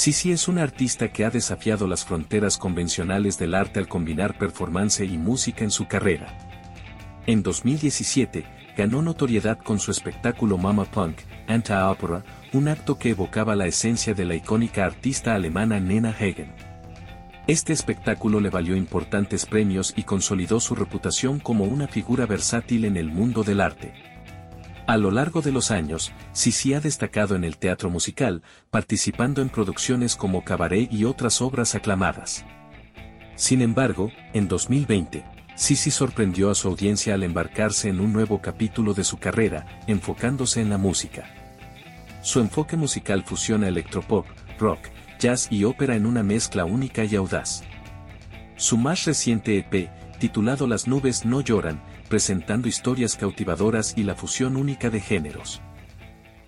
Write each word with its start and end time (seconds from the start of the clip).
Sisi 0.00 0.32
es 0.32 0.48
una 0.48 0.62
artista 0.62 1.12
que 1.12 1.26
ha 1.26 1.30
desafiado 1.30 1.86
las 1.86 2.06
fronteras 2.06 2.56
convencionales 2.56 3.38
del 3.38 3.54
arte 3.54 3.80
al 3.80 3.86
combinar 3.86 4.38
performance 4.38 5.00
y 5.00 5.18
música 5.18 5.62
en 5.62 5.70
su 5.70 5.88
carrera. 5.88 6.38
En 7.26 7.42
2017, 7.42 8.46
ganó 8.78 9.02
notoriedad 9.02 9.58
con 9.58 9.78
su 9.78 9.90
espectáculo 9.90 10.56
Mama 10.56 10.86
Punk, 10.86 11.18
Anti-Opera, 11.48 12.24
un 12.54 12.68
acto 12.68 12.96
que 12.96 13.10
evocaba 13.10 13.54
la 13.54 13.66
esencia 13.66 14.14
de 14.14 14.24
la 14.24 14.34
icónica 14.34 14.86
artista 14.86 15.34
alemana 15.34 15.78
Nena 15.80 16.16
Hagen. 16.18 16.54
Este 17.46 17.74
espectáculo 17.74 18.40
le 18.40 18.48
valió 18.48 18.76
importantes 18.76 19.44
premios 19.44 19.92
y 19.94 20.04
consolidó 20.04 20.60
su 20.60 20.74
reputación 20.74 21.40
como 21.40 21.64
una 21.64 21.88
figura 21.88 22.24
versátil 22.24 22.86
en 22.86 22.96
el 22.96 23.10
mundo 23.10 23.44
del 23.44 23.60
arte. 23.60 23.92
A 24.90 24.96
lo 24.96 25.12
largo 25.12 25.40
de 25.40 25.52
los 25.52 25.70
años, 25.70 26.10
Sisi 26.32 26.74
ha 26.74 26.80
destacado 26.80 27.36
en 27.36 27.44
el 27.44 27.58
teatro 27.58 27.90
musical, 27.90 28.42
participando 28.72 29.40
en 29.40 29.48
producciones 29.48 30.16
como 30.16 30.42
Cabaret 30.42 30.92
y 30.92 31.04
otras 31.04 31.40
obras 31.40 31.76
aclamadas. 31.76 32.44
Sin 33.36 33.62
embargo, 33.62 34.10
en 34.32 34.48
2020, 34.48 35.24
Sisi 35.54 35.92
sorprendió 35.92 36.50
a 36.50 36.56
su 36.56 36.66
audiencia 36.66 37.14
al 37.14 37.22
embarcarse 37.22 37.88
en 37.88 38.00
un 38.00 38.12
nuevo 38.12 38.40
capítulo 38.42 38.92
de 38.92 39.04
su 39.04 39.18
carrera, 39.20 39.64
enfocándose 39.86 40.60
en 40.60 40.70
la 40.70 40.76
música. 40.76 41.22
Su 42.22 42.40
enfoque 42.40 42.76
musical 42.76 43.22
fusiona 43.22 43.68
electropop, 43.68 44.26
rock, 44.58 44.80
jazz 45.20 45.46
y 45.52 45.62
ópera 45.62 45.94
en 45.94 46.04
una 46.04 46.24
mezcla 46.24 46.64
única 46.64 47.04
y 47.04 47.14
audaz. 47.14 47.62
Su 48.56 48.76
más 48.76 49.04
reciente 49.04 49.56
EP, 49.56 49.88
titulado 50.20 50.68
Las 50.68 50.86
nubes 50.86 51.24
no 51.24 51.40
lloran, 51.40 51.82
presentando 52.08 52.68
historias 52.68 53.16
cautivadoras 53.16 53.94
y 53.96 54.04
la 54.04 54.14
fusión 54.14 54.56
única 54.56 54.88
de 54.88 55.00
géneros. 55.00 55.60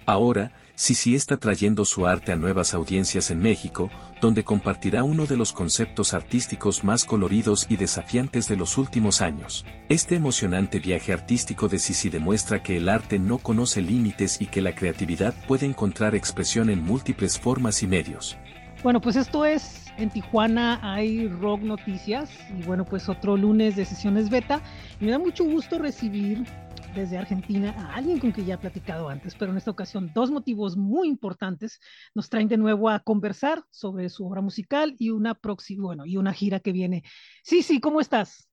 Ahora, 0.06 0.52
Sisi 0.74 1.14
está 1.14 1.36
trayendo 1.36 1.84
su 1.84 2.06
arte 2.06 2.32
a 2.32 2.36
nuevas 2.36 2.74
audiencias 2.74 3.30
en 3.30 3.40
México, 3.40 3.90
donde 4.20 4.42
compartirá 4.42 5.04
uno 5.04 5.26
de 5.26 5.36
los 5.36 5.52
conceptos 5.52 6.12
artísticos 6.12 6.82
más 6.82 7.04
coloridos 7.04 7.66
y 7.68 7.76
desafiantes 7.76 8.48
de 8.48 8.56
los 8.56 8.78
últimos 8.78 9.20
años. 9.20 9.64
Este 9.88 10.16
emocionante 10.16 10.80
viaje 10.80 11.12
artístico 11.12 11.68
de 11.68 11.78
Sisi 11.78 12.08
demuestra 12.08 12.62
que 12.62 12.78
el 12.78 12.88
arte 12.88 13.18
no 13.18 13.38
conoce 13.38 13.80
límites 13.80 14.40
y 14.40 14.46
que 14.46 14.60
la 14.60 14.74
creatividad 14.74 15.34
puede 15.46 15.66
encontrar 15.66 16.14
expresión 16.14 16.70
en 16.70 16.82
múltiples 16.82 17.38
formas 17.38 17.82
y 17.82 17.86
medios. 17.86 18.36
Bueno, 18.82 19.00
pues 19.00 19.14
esto 19.14 19.44
es 19.44 19.86
en 19.96 20.10
Tijuana 20.10 20.80
hay 20.82 21.28
Rock 21.28 21.60
Noticias 21.62 22.28
y 22.58 22.64
bueno, 22.64 22.84
pues 22.84 23.08
otro 23.08 23.36
lunes 23.36 23.76
de 23.76 23.84
sesiones 23.84 24.28
beta. 24.28 24.60
me 24.98 25.12
da 25.12 25.20
mucho 25.20 25.44
gusto 25.44 25.78
recibir 25.78 26.44
desde 26.92 27.16
Argentina 27.16 27.72
a 27.78 27.94
alguien 27.94 28.18
con 28.18 28.32
quien 28.32 28.46
ya 28.46 28.54
he 28.54 28.58
platicado 28.58 29.08
antes, 29.08 29.36
pero 29.36 29.52
en 29.52 29.58
esta 29.58 29.70
ocasión 29.70 30.10
dos 30.12 30.32
motivos 30.32 30.76
muy 30.76 31.06
importantes 31.06 31.78
nos 32.12 32.28
traen 32.28 32.48
de 32.48 32.56
nuevo 32.56 32.90
a 32.90 32.98
conversar 32.98 33.62
sobre 33.70 34.08
su 34.08 34.26
obra 34.26 34.40
musical 34.40 34.96
y 34.98 35.10
una 35.10 35.34
próxima, 35.34 35.84
bueno, 35.84 36.04
y 36.04 36.16
una 36.16 36.32
gira 36.32 36.58
que 36.58 36.72
viene. 36.72 37.04
Sí, 37.44 37.62
sí, 37.62 37.80
¿cómo 37.80 38.00
estás? 38.00 38.51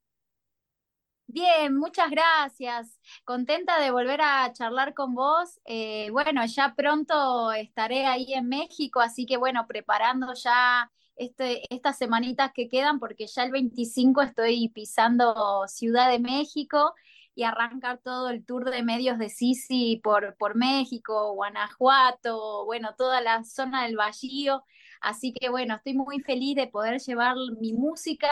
Bien, 1.32 1.76
muchas 1.76 2.10
gracias. 2.10 3.00
Contenta 3.24 3.80
de 3.80 3.92
volver 3.92 4.20
a 4.22 4.52
charlar 4.52 4.96
con 4.96 5.14
vos. 5.14 5.60
Eh, 5.66 6.10
bueno, 6.12 6.44
ya 6.48 6.74
pronto 6.76 7.52
estaré 7.52 8.06
ahí 8.08 8.34
en 8.34 8.48
México, 8.50 9.00
así 9.00 9.28
que 9.28 9.38
bueno, 9.38 9.68
preparando 9.68 10.34
ya 10.34 10.92
este, 11.16 11.62
estas 11.74 12.00
semanitas 12.00 12.52
que 12.52 12.68
quedan, 12.68 13.00
porque 13.00 13.28
ya 13.28 13.44
el 13.44 13.52
25 13.52 14.24
estoy 14.24 14.70
pisando 14.70 15.66
Ciudad 15.68 16.10
de 16.10 16.18
México 16.20 16.96
y 17.36 17.44
arrancar 17.44 18.00
todo 18.00 18.30
el 18.32 18.44
tour 18.44 18.72
de 18.72 18.82
medios 18.82 19.20
de 19.20 19.30
Sisi 19.30 20.02
por, 20.04 20.36
por 20.38 20.56
México, 20.56 21.34
Guanajuato, 21.36 22.66
bueno, 22.66 22.96
toda 22.98 23.22
la 23.22 23.44
zona 23.44 23.84
del 23.84 23.98
Bajío. 23.98 24.64
Así 25.00 25.32
que 25.34 25.50
bueno, 25.50 25.76
estoy 25.76 25.94
muy 25.94 26.20
feliz 26.22 26.56
de 26.56 26.68
poder 26.68 27.00
llevar 27.00 27.36
mi 27.62 27.74
música 27.74 28.28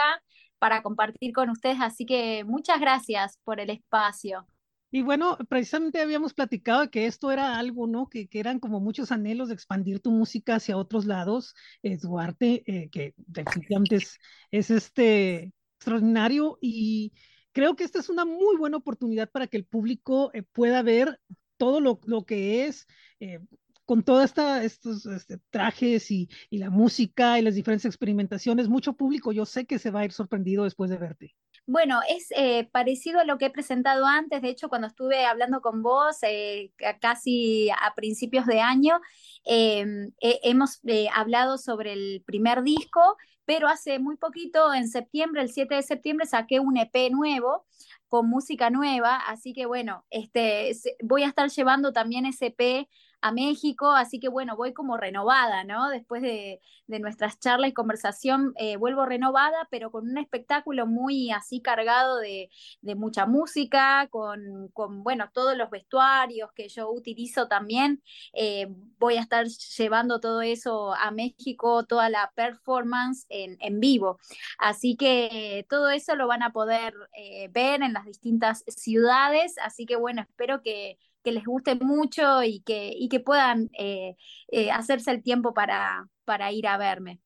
para 0.58 0.82
compartir 0.82 1.32
con 1.32 1.50
ustedes, 1.50 1.78
así 1.80 2.04
que 2.06 2.44
muchas 2.44 2.80
gracias 2.80 3.38
por 3.44 3.60
el 3.60 3.70
espacio. 3.70 4.46
Y 4.90 5.02
bueno, 5.02 5.36
precisamente 5.50 6.00
habíamos 6.00 6.32
platicado 6.32 6.90
que 6.90 7.06
esto 7.06 7.30
era 7.30 7.58
algo, 7.58 7.86
¿no? 7.86 8.08
Que, 8.08 8.26
que, 8.26 8.40
eran 8.40 8.58
como 8.58 8.80
muchos 8.80 9.12
anhelos 9.12 9.48
de 9.48 9.54
expandir 9.54 10.00
tu 10.00 10.10
música 10.10 10.54
hacia 10.54 10.78
otros 10.78 11.04
lados. 11.04 11.54
Es 11.82 12.02
Duarte, 12.02 12.62
eh, 12.66 12.88
que 12.90 13.12
definitivamente 13.18 13.96
es, 13.96 14.18
es, 14.50 14.70
este 14.70 15.52
extraordinario 15.76 16.58
y 16.60 17.12
creo 17.52 17.76
que 17.76 17.84
esta 17.84 17.98
es 17.98 18.08
una 18.08 18.24
muy 18.24 18.56
buena 18.56 18.78
oportunidad 18.78 19.30
para 19.30 19.46
que 19.46 19.58
el 19.58 19.66
público 19.66 20.30
eh, 20.32 20.42
pueda 20.42 20.82
ver 20.82 21.20
todo 21.58 21.80
lo, 21.80 22.00
lo 22.06 22.24
que 22.24 22.66
es. 22.66 22.86
Eh, 23.20 23.40
con 23.88 24.02
todos 24.02 24.34
estos 24.62 25.06
este, 25.06 25.38
trajes 25.48 26.10
y, 26.10 26.28
y 26.50 26.58
la 26.58 26.68
música 26.68 27.38
y 27.38 27.42
las 27.42 27.54
diferentes 27.54 27.86
experimentaciones, 27.86 28.68
mucho 28.68 28.92
público 28.92 29.32
yo 29.32 29.46
sé 29.46 29.64
que 29.64 29.78
se 29.78 29.90
va 29.90 30.00
a 30.00 30.04
ir 30.04 30.12
sorprendido 30.12 30.64
después 30.64 30.90
de 30.90 30.98
verte. 30.98 31.34
Bueno, 31.64 32.00
es 32.06 32.28
eh, 32.36 32.68
parecido 32.70 33.18
a 33.18 33.24
lo 33.24 33.38
que 33.38 33.46
he 33.46 33.50
presentado 33.50 34.04
antes, 34.04 34.42
de 34.42 34.50
hecho 34.50 34.68
cuando 34.68 34.88
estuve 34.88 35.24
hablando 35.24 35.62
con 35.62 35.82
vos 35.82 36.18
eh, 36.20 36.70
casi 37.00 37.70
a 37.70 37.94
principios 37.94 38.44
de 38.44 38.60
año, 38.60 39.00
em, 39.46 40.12
hemos 40.20 40.80
eh, 40.84 41.08
hablado 41.14 41.56
sobre 41.56 41.94
el 41.94 42.22
primer 42.26 42.62
disco, 42.62 43.16
pero 43.46 43.68
hace 43.68 43.98
muy 43.98 44.18
poquito, 44.18 44.74
en 44.74 44.86
septiembre, 44.88 45.40
el 45.40 45.48
7 45.48 45.76
de 45.76 45.82
septiembre, 45.82 46.26
saqué 46.26 46.60
un 46.60 46.76
EP 46.76 47.10
nuevo 47.10 47.64
con 48.08 48.28
música 48.28 48.68
nueva, 48.68 49.16
así 49.16 49.54
que 49.54 49.64
bueno, 49.64 50.04
este, 50.10 50.72
voy 51.02 51.22
a 51.22 51.28
estar 51.28 51.48
llevando 51.48 51.94
también 51.94 52.26
ese 52.26 52.54
EP 52.58 52.86
a 53.20 53.32
México, 53.32 53.90
así 53.92 54.20
que 54.20 54.28
bueno, 54.28 54.56
voy 54.56 54.72
como 54.72 54.96
renovada, 54.96 55.64
¿no? 55.64 55.88
Después 55.90 56.22
de, 56.22 56.60
nuestras 56.86 57.38
charlas 57.38 57.70
y 57.70 57.74
conversación, 57.74 58.54
eh, 58.56 58.76
vuelvo 58.76 59.04
renovada, 59.04 59.68
pero 59.70 59.90
con 59.90 60.08
un 60.08 60.16
espectáculo 60.18 60.86
muy 60.86 61.30
así 61.30 61.60
cargado 61.60 62.16
de, 62.16 62.50
mucha 62.96 63.26
música, 63.26 64.08
con, 64.10 64.68
con, 64.72 65.02
bueno, 65.02 65.30
todos 65.32 65.56
los 65.56 65.70
vestuarios 65.70 66.50
que 66.54 66.68
yo 66.68 66.90
utilizo 66.90 67.46
también. 67.48 68.02
Eh, 68.32 68.68
voy 68.98 69.16
a 69.16 69.20
estar 69.20 69.46
llevando 69.46 70.18
todo 70.20 70.40
eso 70.42 70.94
a 70.94 71.10
México, 71.10 71.84
toda 71.84 72.08
la 72.08 72.32
performance 72.34 73.26
en, 73.28 73.56
en 73.60 73.80
vivo. 73.80 74.18
Así 74.58 74.96
que 74.96 75.66
todo 75.68 75.90
eso 75.90 76.16
lo 76.16 76.26
van 76.26 76.42
a 76.42 76.52
poder 76.52 76.94
eh, 77.14 77.48
ver 77.48 77.82
en 77.82 77.92
las 77.92 78.06
distintas 78.06 78.64
ciudades, 78.68 79.56
así 79.58 79.86
que 79.86 79.96
bueno, 79.96 80.22
espero 80.22 80.62
que 80.62 80.98
que 81.22 81.32
les 81.32 81.44
guste 81.44 81.74
mucho 81.74 82.42
y 82.42 82.60
que, 82.60 82.92
y 82.94 83.08
que 83.08 83.20
puedan 83.20 83.70
eh, 83.78 84.14
eh, 84.50 84.70
hacerse 84.70 85.10
el 85.10 85.22
tiempo 85.22 85.54
para, 85.54 86.08
para 86.24 86.52
ir 86.52 86.66
a 86.66 86.78
verme. 86.78 87.20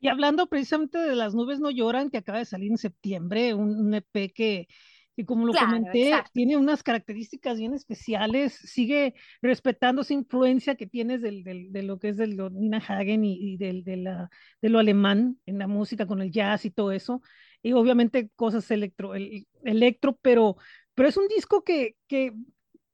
Y 0.00 0.08
hablando 0.08 0.46
precisamente 0.48 0.98
de 0.98 1.16
Las 1.16 1.34
nubes 1.34 1.60
no 1.60 1.70
lloran, 1.70 2.10
que 2.10 2.18
acaba 2.18 2.38
de 2.38 2.44
salir 2.44 2.70
en 2.70 2.76
septiembre, 2.76 3.54
un, 3.54 3.94
EP 3.94 4.32
que, 4.34 4.68
que 5.16 5.24
como 5.24 5.46
lo 5.46 5.54
comenté, 5.54 6.12
tiene 6.34 6.58
unas 6.58 6.82
características 6.82 7.58
bien 7.58 7.72
especiales, 7.72 8.52
sigue 8.52 9.14
respetando 9.40 10.02
esa 10.02 10.12
influencia 10.12 10.74
que 10.74 10.86
tienes 10.86 11.22
del, 11.22 11.42
del, 11.42 11.72
de 11.72 11.82
lo 11.82 11.98
que 11.98 12.10
es 12.10 12.18
del 12.18 12.36
Nina 12.52 12.82
Hagen 12.86 13.24
y, 13.24 13.56
del, 13.56 13.82
de, 13.82 13.96
la, 13.96 14.28
de 14.60 14.68
lo 14.68 14.78
alemán 14.78 15.38
en 15.46 15.58
la 15.58 15.68
música 15.68 16.06
con 16.06 16.20
el 16.20 16.30
jazz 16.30 16.66
y 16.66 16.70
todo 16.70 16.92
eso, 16.92 17.22
y 17.62 17.72
obviamente 17.72 18.30
cosas 18.36 18.70
electro, 18.70 19.14
el, 19.14 19.46
electro 19.62 20.18
pero, 20.20 20.56
pero 20.94 21.08
es 21.08 21.16
un 21.16 21.28
disco 21.28 21.64
que, 21.64 21.96
que 22.08 22.34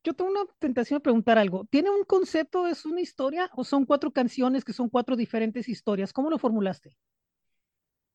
yo 0.03 0.15
tengo 0.15 0.31
una 0.31 0.45
tentación 0.59 0.99
de 0.99 1.03
preguntar 1.03 1.39
algo. 1.39 1.65
¿Tiene 1.67 1.91
un 1.91 2.05
concepto, 2.05 2.67
es 2.67 2.85
una 2.87 3.01
historia 3.01 3.51
o 3.55 3.65
son 3.65 3.85
cuatro 3.85 4.11
canciones 4.13 4.65
que 4.65 4.73
son 4.73 4.89
cuatro 4.89 5.17
diferentes 5.17 5.69
historias? 5.69 6.13
¿Cómo 6.13 6.31
lo 6.31 6.39
formulaste? 6.39 6.97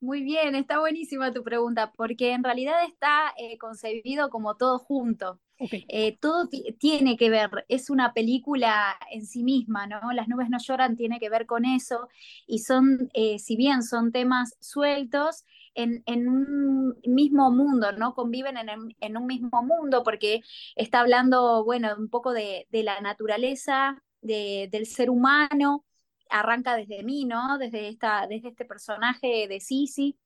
Muy 0.01 0.23
bien, 0.23 0.55
está 0.55 0.79
buenísima 0.79 1.33
tu 1.33 1.43
pregunta, 1.43 1.91
porque 1.95 2.33
en 2.33 2.43
realidad 2.43 2.83
está 2.85 3.33
eh, 3.37 3.57
concebido 3.57 4.29
como 4.29 4.55
todo 4.55 4.77
junto. 4.77 5.39
Eh, 5.57 6.17
todo 6.19 6.49
tiene 6.79 7.15
que 7.15 7.29
ver, 7.29 7.49
es 7.69 7.89
una 7.89 8.13
película 8.13 8.97
en 9.09 9.25
sí 9.25 9.41
misma, 9.41 9.87
¿no? 9.87 10.11
Las 10.11 10.27
nubes 10.27 10.49
no 10.49 10.57
lloran 10.59 10.97
tiene 10.97 11.17
que 11.17 11.29
ver 11.29 11.45
con 11.45 11.63
eso, 11.63 12.09
y 12.45 12.59
son, 12.59 13.09
eh, 13.13 13.39
si 13.39 13.55
bien 13.55 13.81
son 13.81 14.11
temas 14.11 14.57
sueltos, 14.59 15.45
en, 15.75 16.27
un 16.27 16.95
mismo 17.05 17.51
mundo, 17.51 17.91
¿no? 17.91 18.13
Conviven 18.15 18.55
en, 18.57 19.17
un 19.17 19.25
mismo 19.27 19.61
mundo 19.63 20.03
porque 20.03 20.41
está 20.75 21.01
hablando, 21.01 21.63
bueno, 21.63 21.95
un 21.97 22.09
poco 22.09 22.33
de, 22.33 22.67
la 22.71 23.01
naturaleza, 23.01 24.01
del 24.21 24.85
ser 24.87 25.09
humano, 25.09 25.85
arranca 26.29 26.75
desde 26.75 27.03
mí, 27.03 27.25
¿no? 27.25 27.57
Desde, 27.57 27.87
esta, 27.89 28.27
desde 28.27 28.49
este 28.49 28.65
personaje 28.65 29.47
de 29.47 29.59
Sisi, 29.59 30.17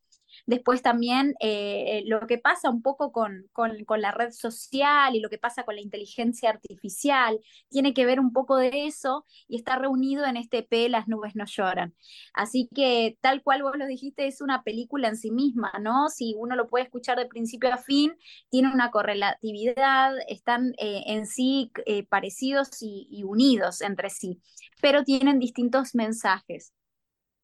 Después 0.45 0.81
también 0.81 1.35
eh, 1.39 2.03
lo 2.05 2.25
que 2.27 2.37
pasa 2.37 2.69
un 2.69 2.81
poco 2.81 3.11
con, 3.11 3.47
con, 3.53 4.01
la 4.01 4.11
red 4.11 4.31
social 4.31 5.15
y 5.15 5.19
lo 5.19 5.29
que 5.29 5.37
pasa 5.37 5.63
con 5.63 5.75
la 5.75 5.81
inteligencia 5.81 6.49
artificial, 6.49 7.39
tiene 7.69 7.93
que 7.93 8.05
ver 8.05 8.19
un 8.19 8.31
poco 8.33 8.57
de 8.57 8.85
eso 8.85 9.25
y 9.47 9.57
está 9.57 9.77
reunido 9.77 10.25
en 10.25 10.37
este 10.37 10.63
P, 10.63 10.89
Las 10.89 11.07
nubes 11.07 11.35
no 11.35 11.45
lloran. 11.45 11.95
Así 12.33 12.69
que 12.73 13.17
tal 13.21 13.43
cual 13.43 13.63
vos 13.63 13.77
lo 13.77 13.85
dijiste, 13.85 14.27
es 14.27 14.41
una 14.41 14.63
película 14.63 15.07
en 15.07 15.17
sí 15.17 15.31
misma, 15.31 15.71
¿no? 15.81 16.09
Si 16.09 16.35
uno 16.37 16.55
lo 16.55 16.67
puede 16.67 16.85
escuchar 16.85 17.17
de 17.17 17.25
principio 17.27 17.73
a 17.73 17.77
fin, 17.77 18.15
tiene 18.49 18.71
una 18.73 18.91
correlatividad, 18.91 20.13
están 20.27 20.73
eh, 20.77 21.03
en 21.07 21.25
sí 21.25 21.71
eh, 21.85 22.05
parecidos 22.05 22.69
y 22.81 23.23
unidos 23.23 23.81
entre 23.81 24.09
sí, 24.09 24.41
pero 24.81 25.03
tienen 25.03 25.39
distintos 25.39 25.95
mensajes. 25.95 26.73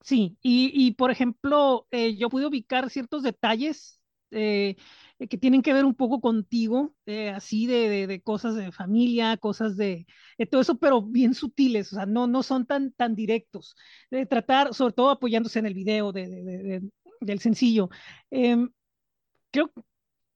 Sí, 0.06 0.38
y, 0.44 0.92
por 0.94 1.10
ejemplo, 1.10 1.88
eh, 1.90 2.16
yo 2.16 2.30
pude 2.30 2.46
ubicar 2.46 2.92
ciertos 2.92 3.24
detalles 3.24 4.00
eh, 4.30 4.76
que 5.18 5.38
tienen 5.40 5.64
que 5.64 5.74
ver 5.74 5.84
un 5.84 5.96
poco 5.96 6.22
contigo, 6.22 6.94
eh, 7.08 7.30
así 7.32 7.66
de, 7.66 8.06
de, 8.06 8.22
cosas 8.22 8.54
de 8.54 8.72
familia, 8.72 9.36
cosas 9.38 9.76
de, 9.78 10.06
todo 10.52 10.62
eso, 10.62 10.78
pero 10.78 11.02
bien 11.02 11.34
sutiles, 11.34 11.92
o 11.92 11.96
sea, 11.96 12.06
no, 12.06 12.28
no 12.28 12.44
son 12.44 12.68
tan, 12.68 12.92
tan 12.92 13.16
directos. 13.16 13.76
De 14.12 14.28
tratar, 14.28 14.76
sobre 14.76 14.94
todo 14.94 15.10
apoyándose 15.10 15.58
en 15.58 15.66
el 15.66 15.74
video 15.74 16.12
de, 16.12 16.84
del 17.22 17.40
sencillo. 17.40 17.90
Em, 18.30 18.70
creo 19.52 19.72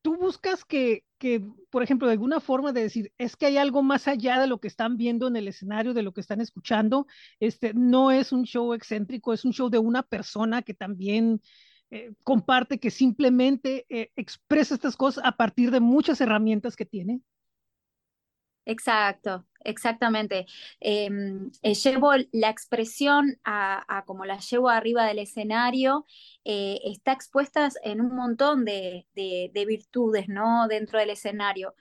tú 0.09 0.17
buscas 0.17 0.65
que, 0.65 1.03
que, 1.19 1.39
por 1.69 1.83
ejemplo, 1.83 2.07
de 2.07 2.13
alguna 2.13 2.39
forma 2.39 2.73
de 2.73 2.81
decir, 2.81 3.13
es 3.19 3.35
que 3.35 3.45
hay 3.45 3.57
algo 3.57 3.83
más 3.83 4.07
allá 4.07 4.39
de 4.39 4.47
lo 4.47 4.59
que 4.59 4.67
están 4.67 4.97
viendo 4.97 5.27
en 5.27 5.35
el 5.35 5.47
escenario, 5.47 5.94
de 5.94 6.01
lo 6.01 6.13
que 6.13 6.21
están 6.21 6.41
escuchando, 6.41 7.06
este, 7.39 7.75
no 7.75 8.09
es 8.09 8.31
un 8.31 8.44
show 8.44 8.73
excéntrico, 8.73 9.33
es 9.33 9.45
un 9.45 9.53
show 9.53 9.69
de 9.69 9.77
una 9.77 10.01
persona 10.01 10.63
que 10.63 10.73
también 10.73 11.41
eh, 11.91 12.13
comparte, 12.23 12.79
que 12.79 12.89
simplemente 12.89 13.85
eh, 13.88 14.11
expresa 14.15 14.73
estas 14.73 14.97
cosas 14.97 15.23
a 15.23 15.33
partir 15.33 15.69
de 15.69 15.79
muchas 15.79 16.19
herramientas 16.21 16.75
que 16.75 16.85
tiene. 16.88 17.21
Exacto, 18.65 19.47
exactamente. 19.63 20.45
Em, 20.79 21.50
eh, 21.63 21.73
llevo 21.73 22.11
la 22.31 22.50
expresión 22.50 23.39
a, 23.44 24.03
como 24.06 24.25
la 24.25 24.38
llevo 24.39 24.69
arriba 24.69 25.06
del 25.06 25.19
escenario, 25.19 26.06
eh, 26.45 26.79
está 26.83 27.13
expuesta 27.13 27.69
en 27.83 28.01
un 28.01 28.15
montón 28.15 28.65
de, 28.65 29.07
de, 29.15 29.65
virtudes, 29.65 30.27
¿no? 30.29 30.67
Dentro 30.67 31.00
del 31.00 31.09
escenario 31.09 31.73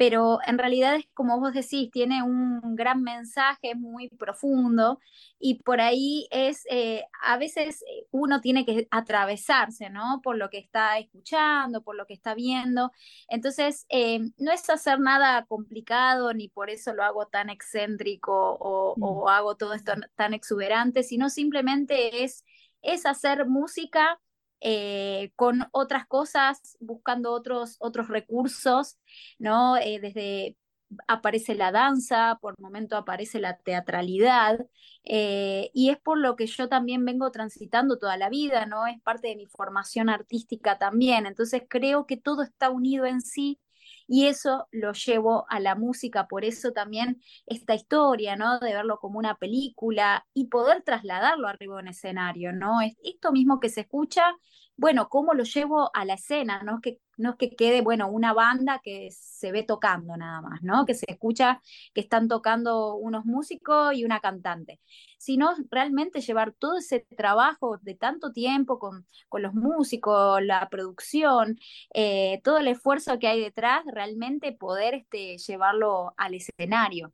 pero 0.00 0.38
en 0.46 0.56
realidad 0.56 0.96
es 0.96 1.04
como 1.12 1.38
vos 1.40 1.52
decís, 1.52 1.90
tiene 1.90 2.22
un 2.22 2.74
gran 2.74 3.02
mensaje 3.02 3.74
muy 3.74 4.08
profundo 4.08 4.98
y 5.38 5.62
por 5.62 5.82
ahí 5.82 6.26
es, 6.30 6.62
eh, 6.70 7.04
a 7.22 7.36
veces 7.36 7.82
eh, 7.82 8.06
uno 8.10 8.40
tiene 8.40 8.64
que 8.64 8.88
atravesarse, 8.90 9.90
¿no? 9.90 10.22
Por 10.22 10.38
lo 10.38 10.48
que 10.48 10.56
está 10.56 10.98
escuchando, 10.98 11.82
por 11.82 11.96
lo 11.96 12.06
que 12.06 12.14
está 12.14 12.32
viendo. 12.32 12.92
Entonces, 13.28 13.84
eh, 13.90 14.20
no 14.38 14.52
es 14.52 14.70
hacer 14.70 15.00
nada 15.00 15.44
complicado, 15.44 16.32
ni 16.32 16.48
por 16.48 16.70
eso 16.70 16.94
lo 16.94 17.04
hago 17.04 17.26
tan 17.26 17.50
excéntrico 17.50 18.56
o, 18.58 18.94
mm. 18.96 19.02
o 19.02 19.28
hago 19.28 19.56
todo 19.56 19.74
esto 19.74 19.92
tan 20.14 20.32
exuberante, 20.32 21.02
sino 21.02 21.28
simplemente 21.28 22.24
es, 22.24 22.46
es 22.80 23.04
hacer 23.04 23.46
música 23.46 24.18
eh, 24.60 25.32
con 25.36 25.66
otras 25.72 26.06
cosas, 26.06 26.76
buscando 26.80 27.32
otros, 27.32 27.76
otros 27.78 28.08
recursos, 28.08 28.98
¿no? 29.38 29.76
Eh, 29.76 30.00
desde 30.00 30.56
aparece 31.06 31.54
la 31.54 31.70
danza, 31.72 32.38
por 32.40 32.58
momento 32.60 32.96
aparece 32.96 33.38
la 33.40 33.56
teatralidad, 33.58 34.66
eh, 35.04 35.70
y 35.72 35.90
es 35.90 35.98
por 35.98 36.18
lo 36.18 36.36
que 36.36 36.46
yo 36.46 36.68
también 36.68 37.04
vengo 37.04 37.30
transitando 37.30 37.98
toda 37.98 38.16
la 38.16 38.28
vida, 38.28 38.66
¿no? 38.66 38.86
Es 38.86 39.00
parte 39.02 39.28
de 39.28 39.36
mi 39.36 39.46
formación 39.46 40.08
artística 40.08 40.78
también, 40.78 41.26
entonces 41.26 41.62
creo 41.68 42.06
que 42.06 42.16
todo 42.16 42.42
está 42.42 42.70
unido 42.70 43.06
en 43.06 43.20
sí 43.20 43.60
y 44.12 44.26
eso 44.26 44.66
lo 44.72 44.92
llevo 44.92 45.46
a 45.48 45.60
la 45.60 45.76
música, 45.76 46.26
por 46.26 46.44
eso 46.44 46.72
también 46.72 47.22
esta 47.46 47.76
historia, 47.76 48.34
¿no? 48.34 48.58
De 48.58 48.74
verlo 48.74 48.98
como 48.98 49.20
una 49.20 49.36
película 49.36 50.26
y 50.34 50.48
poder 50.48 50.82
trasladarlo 50.82 51.46
arriba 51.46 51.78
en 51.78 51.86
escenario, 51.86 52.52
¿no? 52.52 52.80
Esto 53.04 53.30
mismo 53.30 53.60
que 53.60 53.68
se 53.68 53.82
escucha, 53.82 54.24
bueno, 54.76 55.08
¿cómo 55.08 55.32
lo 55.32 55.44
llevo 55.44 55.92
a 55.94 56.04
la 56.04 56.14
escena? 56.14 56.60
No 56.64 56.80
es 56.82 56.98
no 57.20 57.30
es 57.30 57.36
que 57.36 57.50
quede, 57.50 57.82
bueno, 57.82 58.08
una 58.10 58.32
banda 58.32 58.80
que 58.82 59.10
se 59.12 59.52
ve 59.52 59.62
tocando 59.62 60.16
nada 60.16 60.40
más, 60.40 60.62
¿no? 60.62 60.86
Que 60.86 60.94
se 60.94 61.06
escucha 61.08 61.60
que 61.94 62.00
están 62.00 62.28
tocando 62.28 62.94
unos 62.94 63.24
músicos 63.24 63.94
y 63.94 64.04
una 64.04 64.20
cantante, 64.20 64.80
sino 65.18 65.54
realmente 65.70 66.20
llevar 66.20 66.52
todo 66.52 66.78
ese 66.78 67.00
trabajo 67.16 67.78
de 67.82 67.94
tanto 67.94 68.32
tiempo 68.32 68.78
con, 68.78 69.06
con 69.28 69.42
los 69.42 69.54
músicos, 69.54 70.42
la 70.42 70.68
producción, 70.70 71.58
eh, 71.94 72.40
todo 72.44 72.58
el 72.58 72.68
esfuerzo 72.68 73.18
que 73.18 73.28
hay 73.28 73.40
detrás, 73.40 73.84
realmente 73.86 74.52
poder 74.52 74.94
este, 74.94 75.38
llevarlo 75.38 76.14
al 76.16 76.34
escenario. 76.34 77.12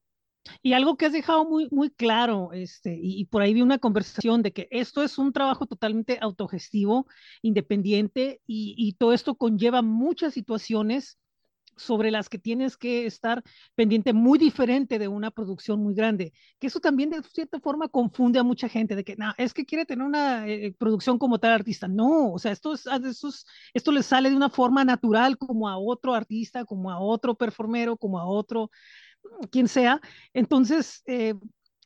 Y 0.62 0.72
algo 0.72 0.96
que 0.96 1.06
has 1.06 1.12
dejado 1.12 1.44
muy, 1.44 1.69
muy 1.70 1.90
claro, 1.90 2.52
este, 2.52 2.98
y, 3.00 3.25
por 3.26 3.43
ahí 3.43 3.54
vi 3.54 3.62
una 3.62 3.78
conversación 3.78 4.43
de 4.43 4.52
que 4.52 4.69
esto 4.70 5.02
es 5.02 5.19
un 5.19 5.32
trabajo 5.32 5.66
totalmente 5.66 6.19
autogestivo, 6.20 7.06
independiente, 7.43 8.40
y, 8.46 8.75
y, 8.76 8.94
todo 8.94 9.12
esto 9.12 9.37
conlleva 9.37 9.82
muchas 9.82 10.34
situaciones 10.34 11.19
sobre 11.76 12.10
las 12.10 12.28
que 12.28 12.38
tienes 12.38 12.76
que 12.76 13.06
estar 13.06 13.43
pendiente 13.75 14.12
muy 14.12 14.38
diferente 14.38 14.98
de 14.98 15.08
una 15.08 15.31
producción 15.31 15.82
muy 15.82 15.94
grande, 15.94 16.32
que 16.58 16.69
eso 16.69 16.81
también 16.81 17.10
de 17.10 17.22
cierta 17.22 17.60
forma 17.60 17.88
confunde 17.88 18.38
a 18.38 18.42
mucha 18.42 18.69
gente 18.69 18.96
de 18.96 19.04
que, 19.04 19.16
no, 19.16 19.34
es 19.37 19.52
que 19.52 19.66
quiere 19.66 19.84
tener 19.84 20.06
una 20.06 20.49
eh, 20.49 20.75
producción 20.78 21.19
como 21.19 21.38
tal 21.38 21.52
artista. 21.52 21.87
No, 21.88 22.32
o 22.32 22.38
sea, 22.38 22.52
esto, 22.52 22.75
es, 22.75 22.87
esto, 22.87 23.28
esto 23.75 23.92
le 23.92 24.02
sale 24.02 24.31
de 24.31 24.37
una 24.37 24.50
forma 24.50 24.84
natural 24.84 25.37
como 25.38 25.69
a 25.69 25.78
otro 25.78 26.14
artista, 26.14 26.64
como 26.64 26.90
a 26.90 26.99
otro 26.99 27.34
performero, 27.34 27.96
como 27.96 28.19
a 28.19 28.26
otro 28.26 28.70
quien 29.50 29.69
sea. 29.69 30.00
Entonces, 30.32 31.02
eh, 31.06 31.34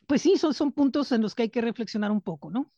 pues 0.07 0.23
sí, 0.23 0.37
son, 0.37 0.55
son 0.55 0.73
puntos 0.73 1.13
en 1.13 1.23
los 1.23 1.35
que 1.35 1.45
hay 1.45 1.51
que 1.51 1.61
reflexionar 1.61 2.11
un 2.11 2.21
poco, 2.21 2.51
¿no? 2.51 2.73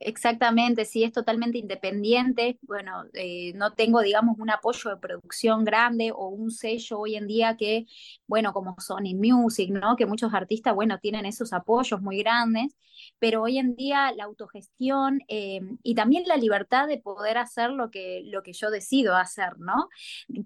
Exactamente, 0.00 0.84
sí, 0.84 1.04
es 1.04 1.12
totalmente 1.12 1.58
independiente. 1.58 2.58
Bueno, 2.62 3.04
eh, 3.14 3.52
no 3.54 3.72
tengo, 3.72 4.00
digamos, 4.00 4.36
un 4.38 4.50
apoyo 4.50 4.90
de 4.90 4.96
producción 4.98 5.64
grande 5.64 6.12
o 6.12 6.28
un 6.28 6.50
sello 6.50 6.98
hoy 7.00 7.16
en 7.16 7.26
día 7.26 7.56
que, 7.56 7.86
bueno, 8.26 8.52
como 8.52 8.76
Sony 8.78 9.14
Music, 9.14 9.70
¿no? 9.70 9.96
Que 9.96 10.06
muchos 10.06 10.34
artistas, 10.34 10.74
bueno, 10.74 10.98
tienen 10.98 11.24
esos 11.24 11.52
apoyos 11.52 12.02
muy 12.02 12.18
grandes, 12.18 12.76
pero 13.18 13.42
hoy 13.42 13.58
en 13.58 13.74
día 13.76 14.12
la 14.12 14.24
autogestión 14.24 15.20
eh, 15.28 15.60
y 15.82 15.94
también 15.94 16.24
la 16.26 16.36
libertad 16.36 16.88
de 16.88 16.98
poder 16.98 17.38
hacer 17.38 17.70
lo 17.70 17.90
que, 17.90 18.22
lo 18.26 18.42
que 18.42 18.52
yo 18.52 18.70
decido 18.70 19.16
hacer, 19.16 19.58
¿no? 19.58 19.88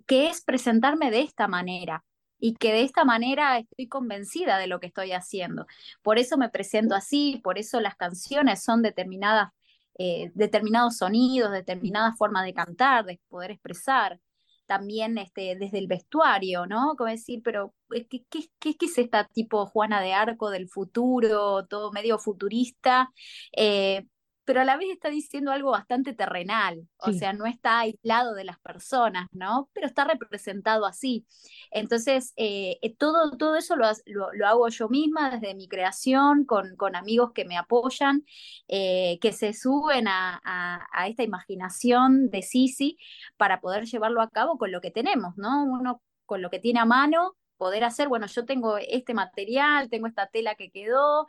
Que 0.07 0.29
es 0.29 0.43
presentarme 0.43 1.11
de 1.11 1.23
esta 1.23 1.49
manera 1.49 2.05
y 2.41 2.55
que 2.55 2.73
de 2.73 2.83
esta 2.83 3.05
manera 3.05 3.59
estoy 3.59 3.89
convencida 3.89 4.59
de 4.59 4.67
lo 4.67 4.81
que 4.81 4.87
estoy 4.87 5.13
haciendo. 5.13 5.67
Por 6.03 6.19
eso 6.19 6.37
me 6.39 6.49
presento 6.49 6.95
así, 6.95 7.41
por 7.45 7.59
eso 7.59 7.81
las 7.81 7.97
canciones 7.97 8.63
son 8.65 8.83
determinadas, 8.83 9.51
eh, 9.99 10.31
determinados 10.35 10.97
sonidos, 10.99 11.53
determinadas 11.53 12.17
formas 12.17 12.45
de 12.45 12.55
cantar, 12.55 13.05
de 13.05 13.21
poder 13.29 13.53
expresar. 13.53 14.19
También 14.67 15.19
este, 15.19 15.57
desde 15.57 15.79
el 15.79 15.89
vestuario, 15.89 16.65
¿no? 16.67 16.95
Como 16.97 17.11
decir, 17.11 17.43
pero 17.45 17.75
eh, 17.93 18.07
¿qué, 18.09 18.25
qué, 18.31 18.49
qué, 18.61 18.77
qué 18.77 18.87
es 18.87 18.99
esta 18.99 19.25
tipo 19.27 19.67
Juana 19.67 20.01
de 20.01 20.13
Arco 20.15 20.51
del 20.51 20.69
futuro, 20.69 21.67
todo 21.67 21.93
medio 21.93 22.19
futurista? 22.19 23.11
Eh, 23.57 24.07
pero 24.51 24.63
a 24.63 24.65
la 24.65 24.77
vez 24.77 24.89
está 24.91 25.11
diciendo 25.11 25.53
algo 25.53 25.71
bastante 25.71 26.13
terrenal, 26.13 26.85
o 26.99 27.13
sea, 27.13 27.33
no 27.33 27.47
está 27.47 27.79
aislado 27.79 28.35
de 28.35 28.43
las 28.43 28.59
personas, 28.59 29.29
¿no? 29.31 29.71
Pero 29.73 29.87
está 29.87 30.03
representado 30.03 30.87
así. 30.87 31.25
Entonces, 31.71 32.33
eh, 32.35 32.77
eh, 32.83 32.97
todo, 32.97 33.31
todo 33.37 33.55
eso 33.55 33.77
lo, 33.77 33.87
lo, 34.07 34.47
hago 34.49 34.69
yo 34.69 34.89
misma 34.89 35.31
desde 35.31 35.55
mi 35.55 35.69
creación, 35.69 36.45
con, 36.47 36.75
con 36.75 36.97
amigos 36.97 37.31
que 37.33 37.45
me 37.45 37.57
apoyan, 37.57 38.25
eh, 38.67 39.21
que 39.21 39.31
se 39.31 39.53
suben 39.53 40.09
a, 40.09 40.41
a, 40.43 41.07
esta 41.07 41.23
imaginación 41.23 42.29
de 42.29 42.43
Sisi 42.43 42.99
para 43.37 43.61
poder 43.61 43.85
llevarlo 43.85 44.21
a 44.21 44.31
cabo 44.31 44.59
con 44.59 44.73
lo 44.73 44.81
que 44.81 44.91
tenemos, 44.91 45.37
¿no? 45.37 45.63
Uno 45.63 46.03
con 46.27 46.43
lo 46.43 46.51
que 46.51 46.59
tiene 46.59 46.81
a 46.81 46.87
mano 46.87 47.37
poder 47.57 47.85
hacer, 47.85 48.09
bueno, 48.09 48.27
yo 48.27 48.47
tengo 48.47 48.79
este 48.79 49.15
material, 49.15 49.91
tengo 49.91 50.09
esta 50.09 50.27
tela 50.27 50.57
que 50.57 50.73
quedó, 50.73 51.29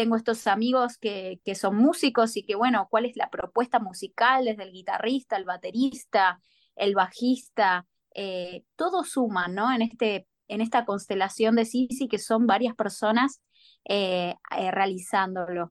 tengo 0.00 0.16
estos 0.16 0.46
amigos 0.46 0.96
que, 0.96 1.42
que, 1.44 1.54
son 1.54 1.76
músicos 1.76 2.34
y 2.38 2.42
que, 2.42 2.54
bueno, 2.54 2.88
cuál 2.90 3.04
es 3.04 3.16
la 3.16 3.28
propuesta 3.28 3.80
musical 3.80 4.46
desde 4.46 4.62
el 4.62 4.72
guitarrista, 4.72 5.36
el 5.36 5.44
baterista, 5.44 6.40
el 6.74 6.94
bajista, 6.94 7.86
eh, 8.14 8.64
todo 8.76 9.04
suma, 9.04 9.48
¿no? 9.48 9.70
En, 9.70 9.82
este, 9.82 10.26
en 10.48 10.62
esta 10.62 10.86
constelación 10.86 11.54
de 11.56 11.66
Sisi, 11.66 12.08
que 12.08 12.18
son 12.18 12.46
varias 12.46 12.74
personas 12.74 13.42
eh, 13.84 14.36
eh, 14.56 14.70
realizándolo. 14.70 15.70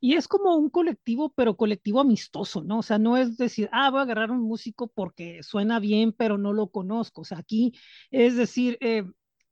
Y 0.00 0.14
es 0.14 0.28
como 0.28 0.54
un 0.54 0.70
colectivo, 0.70 1.32
pero 1.34 1.56
colectivo 1.56 1.98
amistoso, 1.98 2.62
¿no? 2.62 2.78
O 2.78 2.82
sea, 2.84 3.00
no 3.00 3.16
es 3.16 3.36
decir, 3.36 3.68
ah, 3.72 3.90
voy 3.90 3.98
a 3.98 4.02
agarrar 4.02 4.30
un 4.30 4.42
músico 4.42 4.86
porque 4.86 5.42
suena 5.42 5.80
bien, 5.80 6.12
pero 6.12 6.38
no 6.38 6.52
lo 6.52 6.68
conozco. 6.68 7.22
O 7.22 7.24
sea, 7.24 7.38
aquí 7.38 7.72
es 8.12 8.36
decir, 8.36 8.78